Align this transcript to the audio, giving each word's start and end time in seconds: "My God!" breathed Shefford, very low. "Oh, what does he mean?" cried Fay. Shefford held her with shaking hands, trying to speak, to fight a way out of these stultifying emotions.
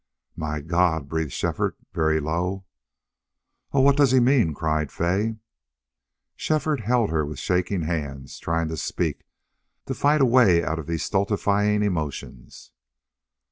"My 0.35 0.61
God!" 0.61 1.07
breathed 1.07 1.31
Shefford, 1.31 1.75
very 1.93 2.19
low. 2.19 2.65
"Oh, 3.71 3.81
what 3.81 3.97
does 3.97 4.09
he 4.11 4.19
mean?" 4.19 4.51
cried 4.55 4.91
Fay. 4.91 5.35
Shefford 6.35 6.79
held 6.79 7.11
her 7.11 7.23
with 7.23 7.37
shaking 7.37 7.83
hands, 7.83 8.39
trying 8.39 8.69
to 8.69 8.77
speak, 8.77 9.27
to 9.85 9.93
fight 9.93 10.21
a 10.21 10.25
way 10.25 10.63
out 10.63 10.79
of 10.79 10.87
these 10.87 11.03
stultifying 11.03 11.83
emotions. 11.83 12.71